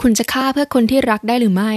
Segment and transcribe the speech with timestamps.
[0.00, 1.72] คุณจะฆ่าเพื่อคนที่รักได้หรือไม่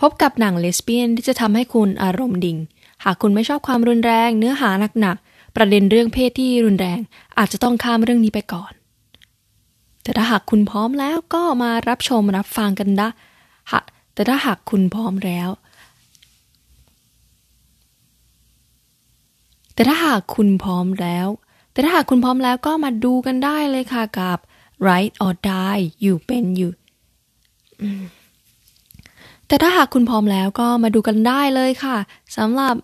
[0.00, 2.58] พบกับหนังเลสเบี้ยนที่จะทำให้คุณอารมณ์ดิ่ง
[3.04, 4.70] หากคุณไม่ชอบความรุนแรง เนื้อหา
[5.00, 7.00] หนักๆ ประเด็นเรื่องเพศที่รุนแรง
[7.38, 8.72] อาจจะต้องข้ามเรื่องนี้ไปก่อน
[10.02, 13.08] แต่ถ้าหากคุณพร้อมแล้วก็มารับชมรับฟังกันนะ
[14.14, 15.48] แต่ถ้าหากคุณพร้อมแล้ว
[19.74, 21.28] แต่ถ้าหากคุณพร้อมแล้ว
[21.72, 24.38] แต่ถ้าหากคุณพร้อมแล้วก็มาดูกันได้เลยค่ะกับ
[24.86, 26.70] right or die อยู่เป็นอยู่
[29.46, 31.96] แต่ถ้าหากคุณพร้อมแล้วก็มาดูกันได้เลยค่ะ
[32.36, 32.74] สำหรับ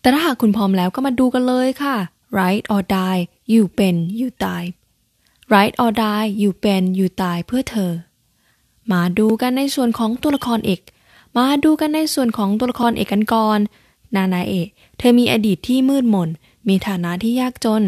[0.00, 1.96] แต่ถ้าหากคุณพร้อมแล้วก็มาดูกันเลยค่ะ
[2.38, 4.64] right or die อยู่เป็นอยู่ตาย
[5.54, 7.92] right or die อยู่เป็นอยู่ตายเพื่อเธอ
[8.92, 10.80] มาดูกันในส่วนของตัวละครเอก
[11.36, 13.58] มาดูกันในส่วนของตัวละครเอกกันก่อน
[14.16, 16.28] นานาเอกเธอมีอดีตที่มืดมน
[16.68, 17.82] มีฐานะที่ยากจน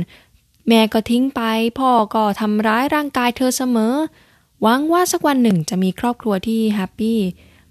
[0.69, 1.41] แม่ก็ทิ้งไป
[1.79, 3.95] พ่อก็ทำร้ายร่างกายเธอเสมอ
[4.67, 7.21] หวังว่าสักวันหนึ่งจะมีครอบครัวที่แฮปปี้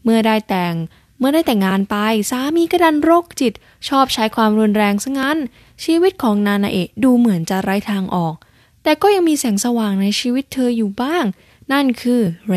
[0.03, 0.75] เมื่อได้แต่ง
[1.19, 1.95] เมื่อได้แต่งงานไป
[2.29, 3.53] สามีก็ดันโรคจิต
[3.87, 5.37] ชอบใช้ความรุนแรงซะงั้น
[5.83, 8.35] ชีวิตของนานาเอะดูเหมือนจะไร้ทางออก
[8.83, 11.25] แต่ก็ยังมีแสงสว่างในชีวิตเธออยู่บ้าง
[11.71, 12.55] นั่นคือเร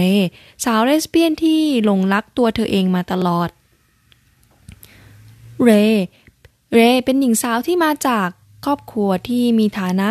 [0.65, 3.49] สาวเลสเบี้ยนที่หลงรักตัวเธอเองมาตลอด
[5.63, 5.71] เร
[6.73, 8.29] เรเป็นหญิงสาวที่มาจาก
[8.65, 10.11] ครอบครัวที่มีฐานะ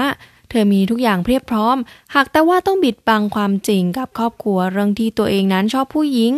[0.56, 1.78] ธอมีทุกอย่างเพียบพร้อม
[2.16, 6.34] หากแต่ว่าต้องบิดบังความจริงกับครอบครัวเรื่องที่ตัวเองนั้นชอบผู้หญิง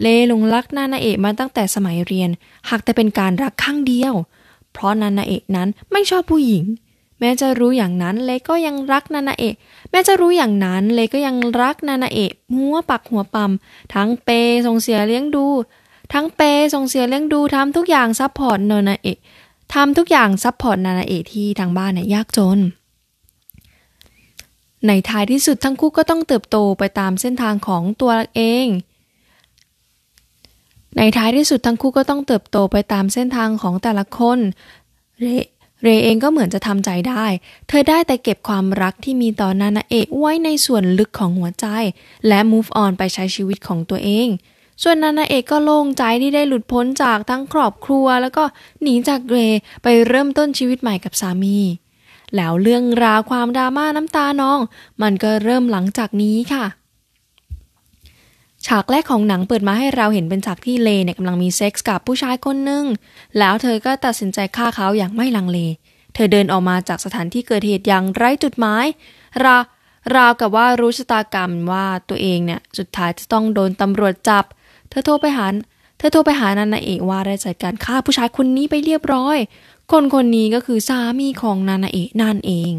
[0.00, 2.30] เลหลงรักนานาเอะมาตั้งแต่สมัยเรียน
[2.68, 4.14] หากแต่เป็นการรักข้างเดียว
[4.72, 6.64] เพราะนานาเอะนั้นไม่ชอบผู้หญิง
[7.20, 9.54] แม้จะรู้อย่างนั้นเลก็ยังรักนานาเอะ
[9.90, 13.52] แม้จะรู้อย่างนั้นเลก็ยังรักนานาเอะหัวปักหัวปั๊ม
[13.94, 14.28] ทั้งเปย์
[14.66, 15.46] ส่งเสียเลี้ยงดู
[16.12, 16.40] ทั้งเปย์
[16.74, 19.18] ส่งเสียเลี้ยงดูทำทุกอย่าง support นานาเอะ
[19.74, 22.58] ทำทุกอย่าง support นานาเอะที่ทางบ้านเนี่ยยากจน
[24.86, 28.66] ในท้ายที่สุดทั้งคู่ก็ต้องเติบโตไปตามเส้นทางของตัวเอง
[30.96, 34.38] ในท้ายที่สุดทั้งคู่ก็ต้องเติบโตไปตามเส้นทางของแต่ละคน
[35.20, 35.26] เร
[35.82, 37.24] เรเองก็เหมือนจะทำใจได้
[37.68, 41.66] เธอได้แต่เก็บความรักที่มีต่อนานาเอะไว้ในส่วนลึกของหัวใจ
[42.28, 44.28] และ move on ไปใช้ชีวิตของตัวเอง
[44.82, 48.44] ส่วนนานาเอกก็โล่งใจที่ได้หลุดพ้นจากทั้งครอบครัว แล้วก็
[48.82, 49.36] หนีจากเร
[49.82, 51.58] ไปเริ่มต้นชีวิตใหม่กับสามี
[52.36, 54.60] แล้วเรื่องราวความดราม่าน้ำตานอง
[55.02, 56.64] มันก็เริ่มหลังจากนี้ค่ะ
[58.66, 62.84] ฉากแรกของหนังเปิดมาให้เราเห็นเป็นฉากที่เลเนี่ยกำลังมีเซ็กส์กับผู้ชายคนหนึ่ง
[63.38, 65.58] แล้วเธอก็ตัดสินใจฆ่าเขาอย่างไม่ลังเล
[66.14, 68.84] เธอเดินออกมาจากสถานที่เกิดเหตุอย่างไร้จุดหมาย
[69.44, 69.56] รา
[70.16, 74.44] ราวกับว่ารู้ชะตากรรมว่าตัวเองเนี่ยสุดท้ายจะต้องโดนตำรวจจับ
[74.90, 75.46] เธอโทรไปหา
[75.98, 79.38] เธอโทรไปหานันนาเอกว่าได้จัดการฆ่าผู้ชายคนนี้ไปเรียบร้อย
[79.92, 82.72] คนคนนี้ก็คือสามีของนานาเอะนั่นเอง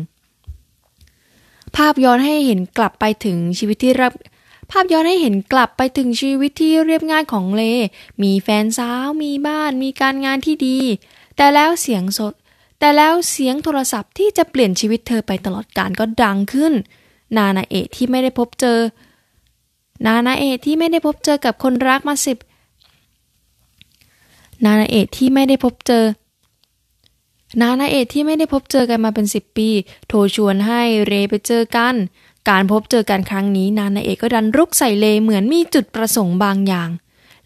[1.76, 4.14] ภาพย้อนให้เห็นกลับไปถึงชีวิตที่รับ
[4.72, 7.64] ภาพย้อนให้เห็นกลับไปถึงชีวิตที่เรียบง่ายของเล
[8.24, 10.78] มีแฟนสาว มีบ้าน มีการงานที่ดี
[11.38, 12.34] แต่แล้วเสียงสด
[12.80, 16.74] แต่แล้วเสียงโทรศัพท์ที่จะเปลี่ยนชีวิตเธอไปตลอดกาลก็ดังขึ้น
[17.38, 18.80] นานาเอะที่ไม่ได้พบเจอ
[20.06, 22.38] นานาเอะที่ไม่ได้พบเจอกับคนรักมาสิบ
[24.66, 26.04] นานาเอะที่ไม่ได้พบเจอ
[27.62, 29.70] นานาเอกที่ไม่ได้พบเจอกันมาเป็นสิบปี
[30.08, 31.96] โทรชวนให้เรไปเจอกัน
[32.50, 36.90] การพบเจอกันครั้งนี้ นานาเอกก็ดันรุกใส่เลเหมือนมีจุดประสงค์บางอย่าง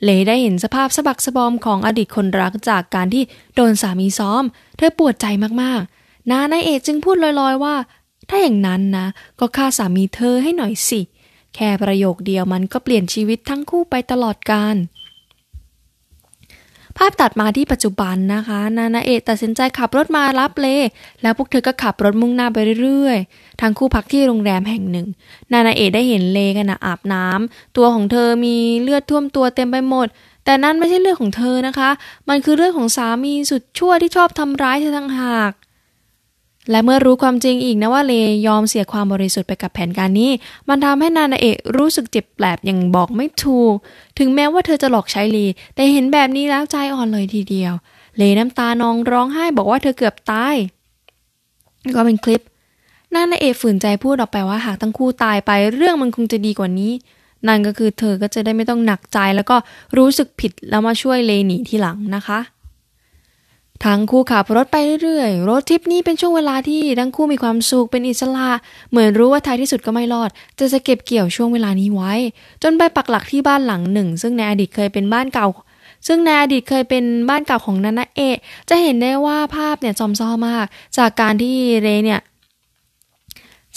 [0.04, 3.24] เลได้เห็นสภาพสะบักสะบอมของอดีตคนรักจากการที่
[3.56, 4.44] โดนสามีซ้อม
[4.78, 5.26] เธอปวดใจ
[5.62, 7.76] มากๆ นานาเอกจึงพูดลอยๆว่า
[8.30, 9.08] ถ้าอย่างนั้นนะ
[9.40, 11.02] ก็ฆ่าสามีเธอให้หน่อยสิ
[11.56, 14.76] แค่ประโยคเดียวมันก็เปลี่ยนชีวิตทั้งคู่ไปตลอดกาล
[17.04, 20.68] ภาพตัดมาที่ปัจจุบันนะคะ นานาเอะตัดสินใจขับรถมารับเล
[21.22, 25.08] แล้วพวกเธอก็ขับรถมุ่งหน้าไปเรื่อยๆ ทั้งคู่พักที่โรงแรมแห่งหนึ่ง
[25.54, 30.08] นานาเอะได้เห็นเลกันนะอาบน้ำตัวของเธอมีเลือดท่วมตัวเต็มไปหมด
[30.46, 31.90] แต่นั่นไม่ใช่เลือดของเธอนะคะ
[32.30, 35.52] มันคือเลือดของสามีสุดชั่วที่ชอบทำร้ายเธอทั้งหาก
[36.72, 38.14] และเมื่อรู้ความจริงอีกนะว่าเล
[38.48, 40.32] ยอมเสียความบริสุทธิ์ไปกับแผนการนี้
[40.70, 43.76] มันทำให้นานาเอะรู้สึกเจ็บแปลบอย่างบอกไม่ถูก
[44.20, 45.46] ถึงแม้ว่าเธอจะหลอกใช้ลี
[45.76, 47.74] แต่เห็นแบบนี้แล้วใจอ่อนเลยทีเดียว
[48.18, 50.56] เลน้ำตานองร้องไห้บอกว่าเธอเกือบตาย
[51.96, 52.42] ก็เป็นคลิป
[53.14, 56.92] นานาเอะฝืนใจพูดออกไปว่าหากทั้งคู่ตายไปเรื่องมันคงจะดีกว่านี้
[57.48, 59.56] นั่นก็คือเธอก็จะได้ไม่ต้องหนักใจแล้วก็
[59.98, 62.40] รู้สึกผิดแล้วมาช่วยเลหนีทีหลังนะคะ
[63.86, 68.50] ทั้งคู่ขับรถไปเรื่อยๆ รถทริปนี้เป็นช่วงเวลาที่ทั้งคู่มีความสุขเป็นอิสระ
[68.92, 72.14] เหมือนรู้ว่าท้ายที่สุดก็ไม่รอด จะจะเก็บเกี่ยวช่วงเวลานี้ไว้
[72.64, 75.48] จนไปปักหลักที่บ้านหลังหนึ่ง ซึ่งในอดีตเคยเป็นบ้านเก่า
[76.08, 78.38] ซึ่งในอดีตเคยเป็นบ้านเก่าของนันนะเอะ
[78.70, 80.66] จะเห็นได้ว่าภาพเนี่ยซอมซ้อมาก
[80.98, 82.22] จากการที่เรเนี่ย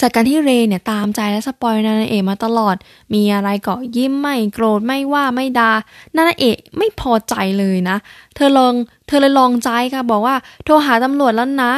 [0.01, 2.77] จากการที่เรเนี่ยตามใจและสปอยนานาเอะมาตลอด
[3.15, 5.73] มีอะไรก็ยิ้มไม่โกรธไม่ว่าไม่ดา่า
[6.17, 7.97] นานาเอะไม่พอใจเลยนะ
[8.35, 8.75] เธอลอง
[9.07, 11.73] เธอเลยลองใจค่ะบอกว่าโทรหาตำรวจแล้วนะ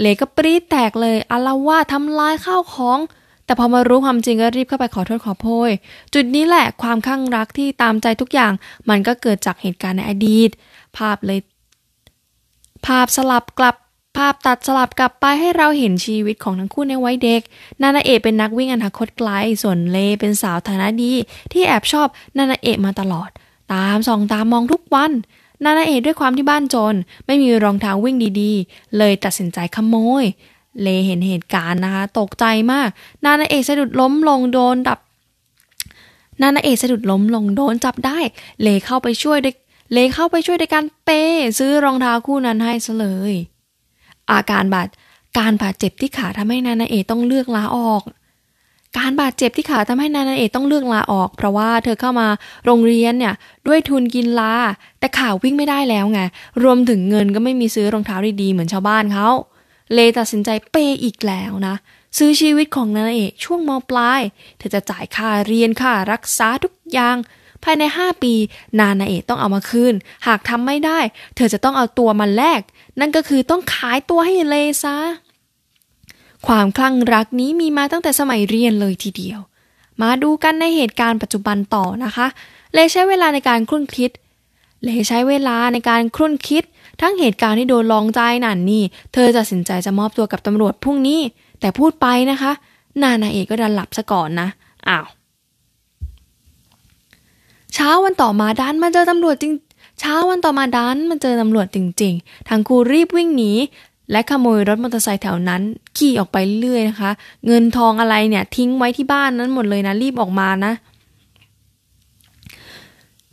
[0.00, 2.98] เลก็ปรี๊ดแตกเลยอาละว่าทำลายข้าวของ
[3.44, 5.70] แต่พอมารู้ความจริงก็รีบเข้าไปขอโทษขอโพย
[6.14, 8.52] จุดนี้แหละความข้างรักที่ตามใจทุกอย่าง
[8.88, 10.50] มันก็เกิดจากเหตุการณ์ในอดีต
[10.96, 11.40] ภาพเลย
[12.86, 13.76] ภาพสลับกลับ
[14.18, 17.42] ภาพตัดสลับกลับไปให้เราเห็นชีวิตของทั้งคู่ในวัยเด็ก
[17.82, 19.30] นานาเอะเป็นนักวิ่งอนาคตไกล
[19.62, 21.12] ส่วนเลเป็นสาวฐานะดี
[21.52, 23.30] ที่แอบชอบนานาเอะมาตลอด
[23.74, 25.12] ตามส่องตามมองทุกวัน
[25.64, 26.94] นานาเอะด้วยความที่บ้านจน
[27.26, 30.24] ไม่มีรองเท้าวิ่งดีๆ เลยตัดสินใจขโมย
[30.82, 32.88] เลเห็นเหตุการณ์นะคะ ตกใจมาก
[33.24, 34.98] นานาเอะสะดุดล้มลงโดนดับ
[36.42, 38.18] นานาเอะสะดุดล้มลงโดนจับได้
[38.62, 39.38] เลเข้าไปช่วย
[39.92, 41.10] เลเข้าไปช่วยในการเป
[41.58, 43.34] ซื้อรองเท้าคู่นั้นให้ซะเลย
[44.30, 44.88] อาการบาด
[45.38, 48.02] การบาดเจ็บที่ขาทำให้นานาเอต้องเลือกลาออก
[48.98, 52.28] การบาดเจ็บที่ขาทำให้นานาเอต้องเลือกลาออก เพราะว่าเธอเข้ามา
[52.64, 53.34] โรงเรียนเนี่ย
[53.66, 54.54] ด้วยทุนกินลา
[54.98, 56.20] แต่ขาวิ่งไม่ได้แล้วไง
[56.62, 59.28] รวมถึงเงินก็ไม่มีซื้อรองเท้าดีๆเหมือนชาวบ้านเขา
[59.92, 61.74] เลตัดสินใจเปย์อีกแล้วนะ
[62.18, 64.20] ซื้อชีวิตของนานาเอช่วงมปลาย
[64.58, 68.34] เธอจะจ่ายค่าเรียนค่ารักษาทุกอย่างายใน 5 ปี
[68.78, 69.94] นานาเอะต้องเอามาคืน
[70.26, 70.98] หากทำไม่ได้
[71.36, 72.60] เธอจะต้องเอาตัวมาแลก
[73.00, 74.96] นั่นก็คือต้องขายตัวให้เลซะ
[76.46, 79.40] ความคลั่งรักนี้มีมาตั้งแต่สมัยเรียนเลยทีเดียว
[80.02, 82.26] มาดูกันในเหตุการณ์ปัจจุบันต่อนะคะ
[82.74, 84.10] เลใช้เวลาในการครุ่นคิด
[84.84, 86.64] เลใช้เวลาในการครุ่นคิด
[87.00, 88.82] ทั้งเหตุการณ์ที่โดนลองใจนั่นนี่
[89.12, 91.20] เธอจะสินใจจะมอบตัวกับตำรวจพรุ่งนี้
[91.60, 92.52] แต่พูดไปนะคะ
[93.02, 94.48] นานาเอกก็ดันหลับซะก่อนนะ
[94.88, 95.06] อ้าว
[97.74, 99.52] เช้าวันต่อมาดันมาเจอตำรวจจริง
[100.00, 103.52] เช้าวันต่อมาดันมันเจอตำรวจจริง ๆ ทางครูรีบวิ่งหนี
[104.12, 105.62] และขโมยรถมอเตอร์ไซค์แถวนั้น
[105.96, 107.10] ขี่ออกไปเรื่อยนะคะ
[107.46, 110.72] เงินทองอะไรเนี่ยทิ้งไว้ที่บ้านนั้นหมดเลยนะรีบออกมานะ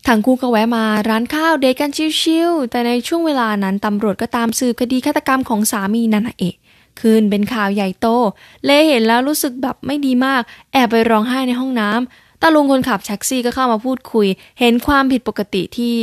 [0.08, 1.92] ทางคู่ก็แวะมาร้านข้าวเดทกัน
[2.22, 6.56] ชิวๆแต่ในช่วงเวลานั้นตำรวจก็ตามสืบคดีฆาตกรรมของสามีนันเอะ
[7.00, 8.08] คืนเป็นข่าวใหญ่โต
[8.66, 10.42] เลเห็นแล้วรู้สึกแบบไม่ดีมาก
[10.74, 14.28] แอบไปร้องไห้ในห้องน้ำ ตาลุงคนขับแท็กซี่ก็เข้ามาพูดคุย
[14.60, 15.96] เห็นความผิดปกติที่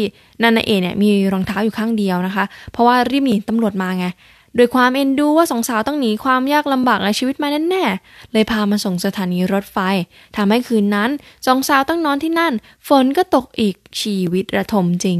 [0.43, 4.07] นันนาเอเนี่ยมีรองเท้าอยู่ข้างเดียวนะคะ เพราะว่ารีบหนีตำรวจมาไง
[4.57, 9.79] โดยความเอ็นดูว่าสองสาวต้องหนีความยากลำบากในชีวิตมาแน่ๆ เลยพามาส่งสถานีรถไฟ
[10.37, 11.11] ทำให้คืนนั้น
[11.47, 12.53] สองสาวต้องนอนที่นั่น
[12.89, 15.19] ฝนก็ตกอีกชีวิตระทมจริง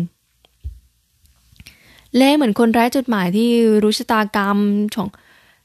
[2.17, 3.51] เล่เหมือนคนไร้จุดหมายที่
[3.83, 4.59] รู้ชะตากรรม
[4.97, 5.09] ของ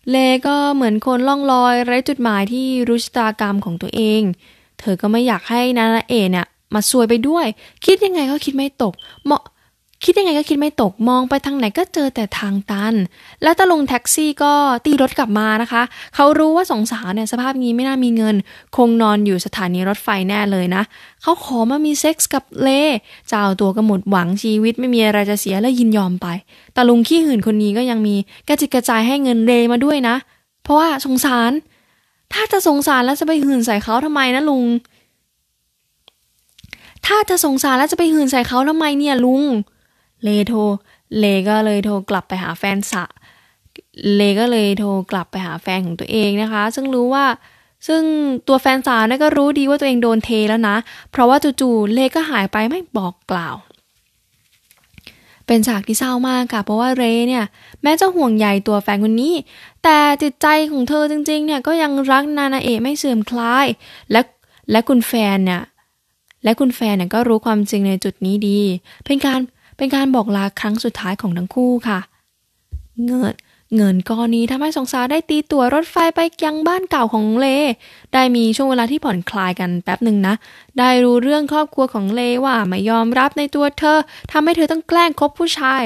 [0.10, 0.18] เล
[0.48, 4.22] ก็เหมือนคนล่องลอยไร้จุดหมายที่รู้ชะตากรรมของตัวเอง
[4.80, 7.46] เธอก็ไม่อยากให้นานาเอเนี่ยมาซวยไปด้วย
[7.86, 8.94] คิดยังไงก็คิดไม่ตก
[9.26, 9.44] เหมาะ
[10.04, 12.94] คิดยังไงก็คิดไม่ตกมองไปทางไหนก็เจอแต่ทางตัน
[13.44, 14.54] แล้วตาลุงแท็กซี่ก็
[14.86, 15.82] ตีรถกลับมานะคะ
[16.16, 18.36] เขารู้ว่าสองสาวเนี่ยสภาพนี้ไม่น่ามีเงิน
[18.76, 20.84] คงนอนอยู่สถานีรถไฟแน่เลยนะ
[21.22, 22.70] เขาขอมามีเซ็กส์กับเล
[23.30, 26.28] เจ้าตัวก็หมดหวังชีวิตไม่มีอะไรจะเสียแล้วยินยอมไป
[26.76, 28.16] ตาลุงขี้หื่นคนนี้ก็ยังมี
[28.48, 30.16] กระจิกกระจายให้เงินเลมาด้วยนะ
[30.64, 31.52] เพราะว่าสงสาร
[32.34, 34.66] ถ้าจะสงสารแล้วจะไปหื่นใส่เขาทำไมนะลุง
[37.06, 39.44] ถ้าจะสงสารแล้วจะไปหื่นใส่เขาทำไมเนี่ยลุง
[40.24, 40.60] เลโทร
[41.20, 43.06] เลก็เลยโทรกลับไปหาแฟนสะ
[44.16, 47.26] เลก็เลยโทรกลับไปหาแฟนของตัวเองนะคะ ซึ่งรู้ว่า
[47.88, 48.04] ซึ่ง
[48.48, 50.76] ตัวแฟนสาวนี่ก็รู้ดีว่าตัวเองโดนเทแล้วนะ
[51.12, 53.56] เพราะว่าจู่ๆเลก็หายไปไม่บอกกล่าว
[55.48, 57.46] เป็นฉากที่เศร้ามากค่ะ เพราะว่าเรเนี่ย
[57.84, 59.34] แม้จะห่วงใยตัวแฟนคนนี้
[59.84, 63.68] แต่จิตใจของเธอจริงๆเนี่ยก็ยังรักนานาเอะไม่เสื่อมคลาย
[64.12, 64.22] และ
[64.72, 65.62] และคุณแฟนเนี่ย
[66.44, 68.60] และคุณแฟนเนี่ยก็รู้ความจริงในจุดนี้ดี
[69.06, 69.40] เป็นการ
[69.78, 72.00] เป็นการบอกลาครั้งสุดท้ายของทั้งคู่ค่ะ
[73.06, 73.34] เงิด
[73.76, 77.48] เงินก้อนนี้ทำให้สงสาได้ตีตั๋วรถไฟไปยังบ้านเก่าของเล
[78.14, 80.34] ได้มีช่วงเวลาที่ผ่อนคลายกันแป๊บหนึ่งนะ
[80.80, 84.00] ได้รู้เรื่องครอบครัวของเลว่าไม่ยอมรับในตัวเธอ
[84.32, 85.84] ทำให้เธอต้องแกล้งคบผู้ชาย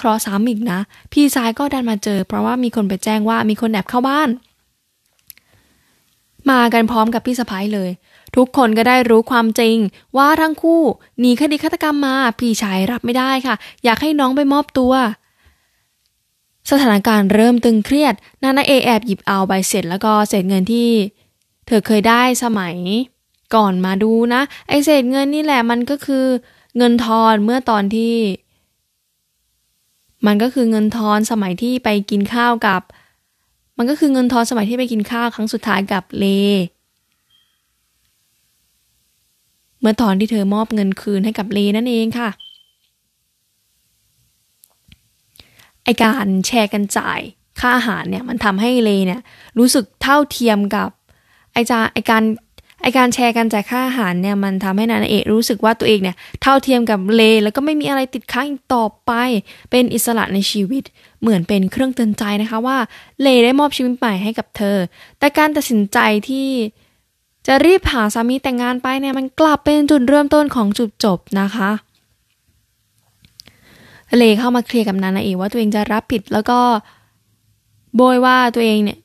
[0.00, 0.78] ครอสามอีกนะ
[1.12, 4.28] พี่ชายก็ดันมาเจอ เพราะว่ามีคนไปแจ้งว่ามีคนแอบเข้าบ้าน
[6.50, 7.90] มากันพร้อมกับพี่สะพ้ายเลย
[8.36, 9.76] ทุกคนก็ได้รู้ความจริง
[10.16, 10.82] ว่าทั้งคู่
[11.20, 14.92] หนีคดีฆาตกรรมมา พี่ชายรับไม่ได้ค่ะ อยากให้น้องไปมอบตัว
[16.70, 20.88] สถานการณ์เริ่มตึงเครียด นานาเอแอบหยิบเอาใบเสร็จแล้วก็เศษเงินที่
[21.66, 22.76] เธอเคยได้สมัย
[23.54, 26.26] ก่อนมาดูนะ ไอเศษเงินนี่แหละมันก็คือ
[26.76, 28.14] เงินทอนเมื่อตอนที่
[30.26, 32.82] มันก็คือเงินทอนสมัยที่ไปกินข้าวกับ
[33.78, 36.24] มันก็คือเงินทอนสมัยที่ไปกินข้าวครั้งสุดท้ายกับเล
[39.80, 42.28] เมื่อตอนที่เธอมอบเงินคืนให้กับเลนั่นเองค่ะ
[45.84, 47.20] ไอการแชร์กันจ่าย
[47.60, 49.20] ค่าอาหารเนี่ยมันทำให้เลเนี่ย
[49.58, 50.88] รู้สึกเท่าเทียมกับ
[51.52, 52.22] ไอจาไอการ
[52.82, 59.12] ไอการแชร์การจ่ายค่าอาหารเนี่ยมันทำให้นานาเอะรู้สึกว่าตัวเองเนี่ยเท่าเทียมกับเล แล้วก็ไม่มีอะไรติดค้างอีกต่อไป
[59.70, 60.82] เป็นอิสระในชีวิต
[61.20, 62.78] เหมือนเป็นเครื่องเตือนใจนะคะว่า
[63.20, 64.76] เลได้มอบชีวิตใหม่ให้กับเธอ
[65.18, 65.98] แต่การตัดสินใจ
[66.28, 66.48] ที่
[67.46, 71.70] จะรีบหาสามีแต่งงานไปเนี่ยมันกลับเป็นจุดเริ่มต้นของจุดจบนะคะ
[74.16, 76.58] เลเข้ามาเคลียร์กับนานาเอว่าตัวเองจะรับผิดแล้วก็
[77.96, 78.98] โบยว่าตัวเองเนี่ย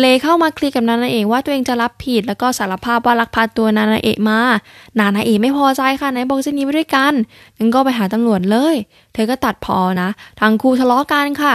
[0.00, 4.38] เลเข้ามาเคลียร์กับนานาเอะว่าตัวเองจะรับผิด แล้วก็สารภาพว่าลักพาตัวนานาเอะมา
[4.98, 7.14] นานาเอะไม่พอใจค่ะไหนบอกจะหนีไปด้วยกัน
[7.58, 8.76] งั้นก็ไปหาตำรวจเลย
[9.12, 10.08] เธอก็ตัดพอนะ
[10.40, 11.54] ทั้งครูทะเลาะกันค่ะ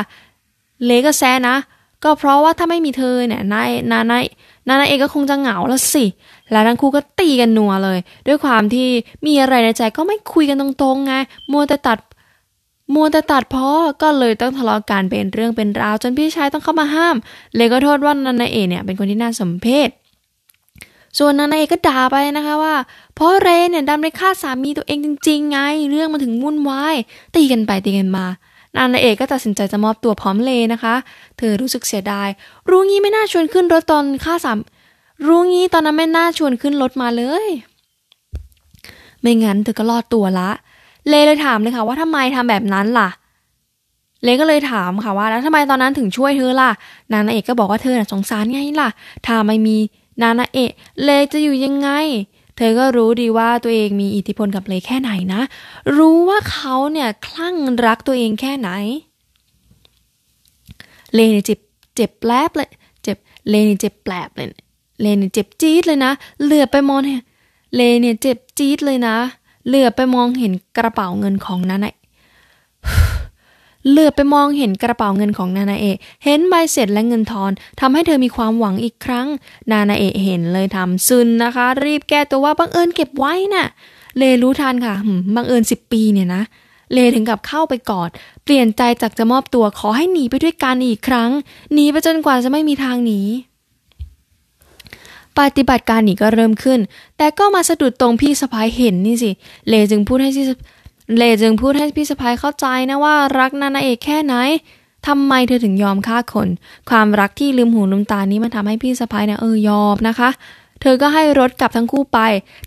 [0.86, 1.58] เลก็แซนะ
[2.04, 4.20] ก็เพราะว่าถ้าไม่มีเธอเนี่ยนายนานา
[4.68, 6.06] นานาเอกก็คงจะเหงาแล้วสิ
[6.52, 8.88] แล้วทั้งคู่ก็ตีกันนัวเลย ด้วยความที่
[9.26, 11.14] มีอะไรในใจก็ไม่คุยกันตรงๆไง
[11.52, 11.98] มัวแต่ตัด
[12.94, 13.70] มัวแต่ตัดพ้อ
[14.02, 17.16] ก็เลยต้องทะเลาะกันเป็นเรื่องเป็นราวจนพี่ชายต้องเข้ามาห้าม
[17.56, 19.90] เลยก็โทษว่านันนาเอเนี่ยเป็นคนที่น่าสมเพช
[21.18, 22.76] ส่วนนันนาเอก็ด่าไปนะคะว่า
[23.16, 25.58] เพราะเรเนี่ยดันไปฆ่าสามีตัวเองจริง ๆ ไง
[25.92, 26.96] เรื่องมาถึงวุ่นวาย
[27.36, 28.26] ตีกันไปตีกันมา
[28.76, 30.96] นานาเอกก็ตัดสินใจจะมอบตัวพร้อมเลนะคะ
[31.38, 32.30] เธอรู้สึกเสียดาย
[32.70, 34.60] รู้งี้ไม่น่าชวนขึ้นรถตอนฆ่าสาม
[35.28, 37.48] รู้งี้ตอนนั้นไม่น่าชวนขึ้นรถมาเลย
[39.22, 40.50] ไม่งั้นเธอก็รอดตัวละ
[41.10, 43.10] เลเลยถามเลยค่ะว่าทำไมทำแบบนั้นล่ะ
[44.24, 46.72] เลก็เลยถามค่ะว่า แล้วทำไมตอนนั้นถึงช่วยเธอล่ะ
[47.12, 48.90] นานาเอกก็บอกว่าเธอน่ะสงสารไงล่ะ
[49.26, 49.78] ถ้าไม่มี
[50.22, 50.72] นานาเอก
[51.04, 51.90] เลจะอยู่ยังไง
[52.58, 55.42] เธอก็รู้ดีว่าตัวเองมีอิทธิพลกับเลแค่ไหนนะ
[55.98, 58.70] รู้ว่าเขาเนี่ยคลั่งรักตัวเองแค่ไหน
[61.14, 61.60] เลเนี่ยเจ็บ
[61.96, 62.70] เจ็บแปลบเลย
[63.04, 63.18] เจ็บ
[63.50, 64.48] เลเนี่ยเจ็บแปลบเลย
[65.02, 66.12] เลเนี่ยเจ็บจี๊ดเลยนะ
[66.44, 67.22] เหลือไปมองเนี่ย
[67.76, 69.16] เลเนี่ยเจ็บจี๊ดเลยนะ
[69.68, 71.92] เหลือไปมองเห็นกระเป๋าเงินของนานา
[73.90, 75.86] เหลือไปมองเห็นกระเป๋าเงินของนานาเอ
[76.26, 79.28] เห็นใบเสร็จและเงินทอนทำให้เธอมีความหวังอีกครั้ง
[79.72, 83.68] นานาเอเห็นเลยทำซึนนะคะ รีบแก้ตัวว่าบังเอิญเก็บไว้นะ่ะ
[84.18, 84.96] เลรู้ทันค่ะ
[85.36, 86.44] บังเอิญสิบปีเนี่ยนะ
[86.94, 88.10] เลถึงกับเข้าไปกอด
[88.44, 91.30] เปลี่ยนใจจากจะมอบตัวขอให้หนีไปด้วยกันอีกครั้ง
[91.74, 93.20] หนีไปจนกว่าจะไม่มีทางหนี
[95.40, 96.80] ปฏิบัติการนี้ก็เริ่มขึ้น
[97.18, 99.32] แต่ก็มาสะดุดตรงพี่สะพ้ายเห็นนี่สิ
[99.68, 100.46] เลจึงพูดให้พี่
[101.18, 104.34] เลจึงพูดให้พี่สะพ้ายเข้าใจนะว่ารักนานาเอกแค่ไหน
[105.08, 106.48] ทำไมเธอถึงยอมฆ่าคน
[106.90, 110.30] ความรักที่ลืมหูลืมตานี้มันทำให้พี่สะพ้ายเนี่ยเออยอมนะคะ
[110.82, 112.20] เธอก็ให้รถกลับทั้งคู่ไป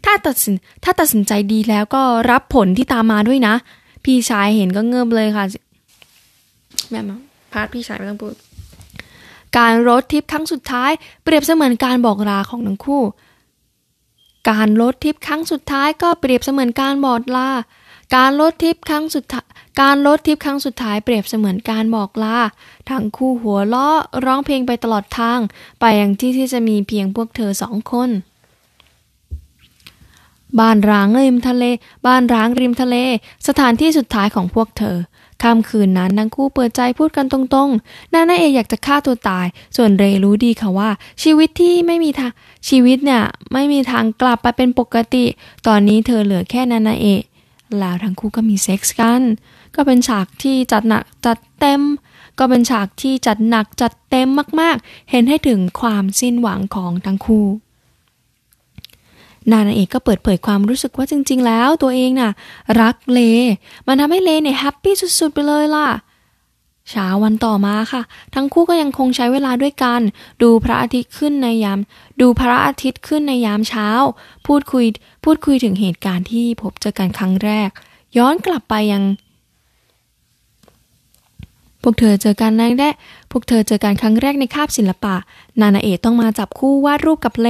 [0.05, 3.55] ถ้าตัดสินถ้าตัดสินใจดีแล้วก็รับผลที่ตามมาด้วยนะ
[4.05, 5.45] พี่ชายเห็นก็เงิบเลยค่ะ
[6.91, 7.17] แม่มา
[7.53, 8.35] พาร์ทพี่ชายไม่ต้องพูด
[9.57, 10.90] การรถทิปครั้งสุดท้าย
[11.25, 13.02] เปรียบเสมือนการบอกลาของทั้งคู่
[14.50, 17.50] การรถทิปครั้งสุดท้ายก็เปรียบเสมือนการบอกลา
[18.17, 19.47] การรถทิปครั้งสุดท้าย
[19.81, 22.38] การรถทิปครั้งสุดท้ายเปรียบเสมือนการบอกลา
[22.90, 25.38] ทั้งคู่หัวเราะร้องเพลงไปตลอดทาง
[25.81, 28.11] ไปย่างที่ที่จะมีเพียงพวกเธอสองคน
[30.59, 31.64] บ้านร้างริมทะเล
[32.07, 32.97] บ้านร้างริมทะเล
[33.49, 34.97] สถานที่สุดท้ายของพวกเธอ
[35.42, 40.90] ค่ำคืนนั้นทั้งคู่เปิดใจพูดกันตรงๆ นานาเออยากจะฆ่าตัวตาย ส่วนเรรู้ดีค่ะว่า
[41.23, 42.33] ชีวิตที่ไม่มีทาง
[42.68, 45.25] ชีวิตเนี่ยไม่มีทางกลับไปเป็นปกติ
[45.66, 47.07] ตอนนี้เธอเหลือแค่นานาเอ
[47.78, 49.23] แล้วทั้งคู่ก็มีเซ็กส์กัน
[49.75, 51.83] ก็เป็นฉากที่จัดหนักจัดเต็ม
[52.38, 54.28] ก็เป็นฉากที่จัดหนักจัดเต็ม
[54.61, 57.47] มากๆ เห็นให้ถึงความสิ้นหวังของทั้งคู่
[59.52, 62.33] นานาเอกก็เปิดเผยความรู้สึกว่าจริง ๆ แล้วตัวเองน่ะ
[62.81, 63.21] รักเล
[63.87, 65.88] มันทำให้เลเนี่ยแฮปปี้สุด ๆ ไปเลยล่ะ
[66.90, 68.02] เช้าวันต่อมาค่ะ
[68.35, 70.00] ทั้งคู่ก็ยังคงใช้เวลาด้วยกัน
[70.43, 71.78] ดูพระอาทิตย์ขึ้นในยาม
[72.21, 73.88] ดูพระอาทิตย์ขึ้นในยามเช้า
[74.47, 74.85] พูดคุย
[75.25, 77.69] พูดคุยถึงเหตุการณ์ที่พบเจอกันครั้งแรก
[78.17, 79.05] ย้อนกลับไปยัง
[81.83, 82.95] พวกเธอเจอกันในแรก
[83.31, 85.14] พวกเธอเจอกันครั้งแรกในคาบศิลปะ
[85.61, 87.49] นานาเอต้องมาจับคู่วาดรูปกับเล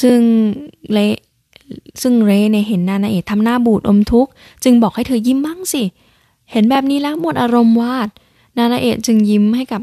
[0.00, 0.20] ซึ่ง
[0.92, 0.98] เล
[2.02, 4.30] ซึ่งเรเนี่ยเห็นนานาเอะทำหน้าบูดอมทุกข์
[4.64, 5.82] จึงบอกให้เธอยิ้มบ้างสิ
[6.50, 8.08] เห็นแบบนี้แล้วหมดอารมณ์วาด
[8.58, 9.82] นานาเอะจึงยิ้มให้กับ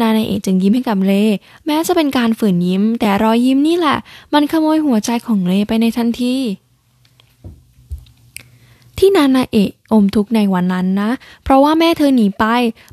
[0.00, 1.12] นานาเอะจึงยิ้มให้กับเล
[1.66, 3.96] แม้จะเป็นการฝืนยิ้ม แต่รอยยิ้มนี่แหละ
[4.34, 6.34] มันขโมยหัวใจของเลไปในทันที
[8.98, 11.10] ที่นานาเอะอมทุกข์ในวันนั้นนะ
[11.44, 12.44] เพราะว่าแม่เธอหนีไป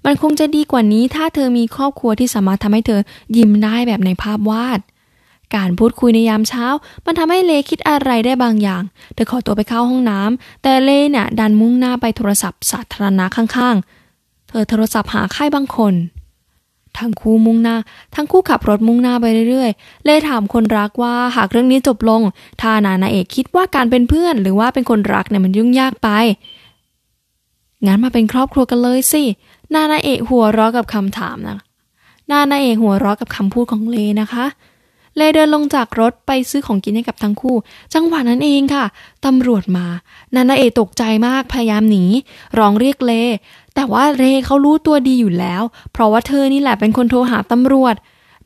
[0.05, 3.00] มันคงจะดีกว่านี้ถ้าเธอมีครอบครัวที่สามารถทำให้เธอ
[3.38, 4.79] ยิ้มได้แบบในภาพวาด
[5.55, 6.65] การพูดคุยในยามเช้า
[7.05, 8.83] มันทำให้เลคิดอะไรได้บางอย่าง
[9.13, 15.93] เธอขอตัวไปเข้าห้องน้ำแต่เลเนี่ยดันมุ่งหน้าไปโทรศัพท์สาธารณะข้างๆ เธอโทรศัพท์หาใครบางคน
[16.98, 17.77] ทั้งคู่มุ่งหน้า
[18.15, 22.22] ทั้งคู่ขับรถมุ่งหน้าไปเรื่อยๆ เลถามคนรักว่าหากเรื่องนี้จบลง
[22.62, 26.10] ถ้านานาเอกคิดว่าการเป็นเพื่อน หรือว่าเป็นคนรักเนี่ยมันยุ่งยากไป
[27.86, 29.24] งั้นมาเป็นครอบครัวกันเลยสิ
[29.74, 31.60] นานาเอะหัวเราะกับคำถามนะ
[32.31, 34.45] นานาเอะหัวเราะกับคำพูดของเลนะคะ
[35.17, 37.55] เลเดินลงจากรถไปซื้อของกินให้กับทั้งคู่
[37.93, 38.86] จังหวะนั้นเองค่ะ
[39.25, 39.88] ตำรวจมา
[40.36, 42.03] นานาเอตกใจมากพยายามหนี
[42.58, 43.13] ร้องเรียกเล
[43.75, 47.96] แต่ว่าเลเขารู้ตัวดีอยู่แล้ว เพราะว่าเธอนี่แหละเป็นคนโทรหาตำรวจ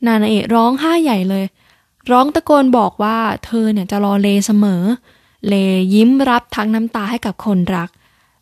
[0.06, 1.44] นานาเอร้องไห้ใหญ่เลย
[2.10, 4.82] ร้องตะโกนบอกว่าเธอเนี่ยจะรอเลเสมอ
[5.48, 5.54] เล
[5.94, 7.90] ยิ้มรับทั้งน้ำตาให้กับคนรัก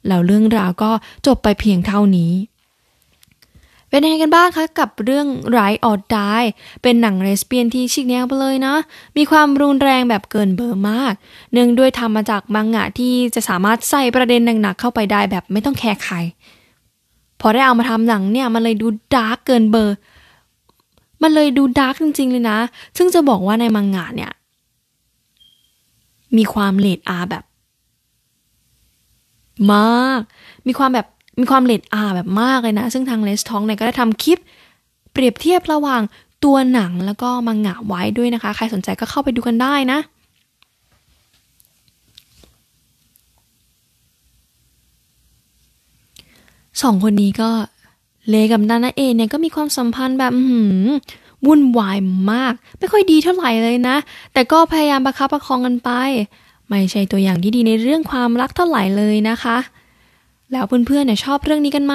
[0.06, 0.90] แล้วเรื่องราวก็
[1.26, 2.32] จบไปเพียงเท่านี้
[3.96, 5.26] เป็นยังไงกันบ้างคะกับเรื่อง
[5.56, 6.48] Ride or Die
[6.82, 8.74] เป็นหนังเลสเบี้ยนที่ฉีกแนวไปเลยนะ
[9.16, 11.14] มีความรุนแรงแบบเกินเบอร์มาก
[11.52, 16.16] เนื่องด้วยทำมาจากมังงะที่จะสามารถใส่ประเด็นหนักๆเข้าไปได้แบบไม่ต้องแคร์ใคร
[17.40, 19.96] พอได้เอามาทำหนังเนี่ยมันเลยดู dark เกินเบอร์
[21.22, 22.58] มันเลยดู dark จริงๆเลยนะ
[22.96, 24.32] ซึ่งจะบอกว่าในมังงะเนี่ย
[26.36, 27.44] มีความเรท R แบบ
[29.72, 30.20] มาก
[30.68, 31.06] มีความแบบ
[31.38, 34.38] มีความเลดอาแบบมากเลยนะ ซึ่งทางเลสทองเนี่ยก็ได้ทำคลิป
[35.12, 36.02] เปรียบเทียบระหว่าง
[36.44, 39.98] ตัวหนังแล้วก็มังงะไว้ด้วยนะคะ ใครสนใจก็เข้าไปดูกันได้นะ
[46.82, 47.50] สองคนนี้ก็
[48.28, 50.88] เลกับนานาเอเนี่ยก็มีความสัมพันธ์แบบหืม
[51.46, 51.98] วุ่นวาย
[52.32, 53.96] มาก ไม่ค่อยดีเท่าไหร่เลยนะ
[54.32, 55.90] แต่ก็พยายามประคับประคองกันไป
[56.68, 59.56] ไม่ใช่ตัวอย่างที่ดีในเรื่องความรักเท่าไหร่เลยนะคะ
[60.52, 61.94] แล้วเพื่อนๆเนี่ยชอบเรื่องนี้กันไหม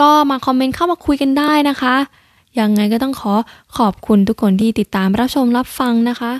[0.00, 1.94] ก็มาคอมเมนต์เข้ามาคุยกันได้นะคะ
[2.58, 3.34] ยังไงก็ต้องขอ
[3.76, 6.32] ขอบคุณทุกคนที่ติดตามรับชมรับฟังนะคะ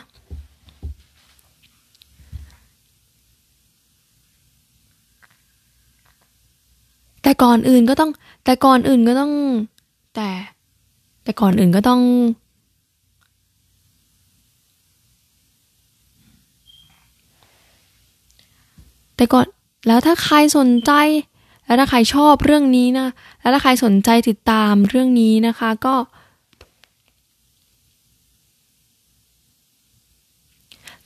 [7.23, 8.11] แต่ก่อนอื่นก็ต้อง
[8.45, 9.33] แต่ก่อนอื่นก็ต้อง
[10.15, 10.29] แต่
[11.25, 12.01] แต่ก่อนอื่นก็ต้อง
[19.17, 19.47] แต่ก่อน
[19.87, 20.93] แล้วถ้าใครสนใจ
[21.67, 23.09] แล้วถ้าใครชอบเรื่องนี้นะ
[23.41, 25.95] แล้วถ้าใครสนใจติดตามเรื่องนี้นะคะก็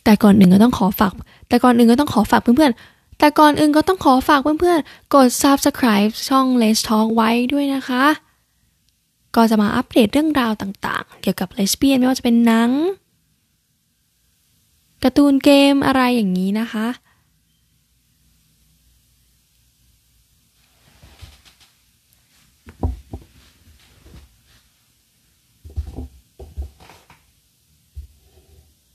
[0.05, 1.13] แต่ก่อนอื่นก็ต้องขอฝาก
[1.49, 8.05] แต่ก่อนอื่นก็ต้องขอฝากเพื่อนๆ แต่ก่อนอื่นก็ต้องขอฝากเพื่อนๆ กด subscribe ช่อง Let's Talk ไว้ด้วยนะคะ
[9.37, 12.71] ก็จะมาอัปเดตเรื่องราวต่างๆ เกี่ยวกับเลสเบี้ยนไม่ว่าจะเป็นหนัง
[15.03, 16.87] การ์ตูนเกมอะไรอย่างนี้นะคะ